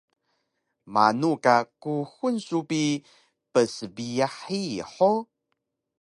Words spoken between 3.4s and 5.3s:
psbiyax hiyi hug?